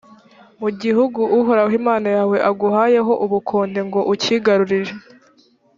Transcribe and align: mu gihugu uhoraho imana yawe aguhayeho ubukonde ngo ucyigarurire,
mu 0.61 0.69
gihugu 0.81 1.21
uhoraho 1.39 1.73
imana 1.81 2.07
yawe 2.17 2.37
aguhayeho 2.49 3.13
ubukonde 3.25 3.79
ngo 3.87 3.99
ucyigarurire, 4.13 4.93